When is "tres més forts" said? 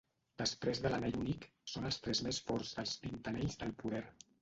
2.07-2.75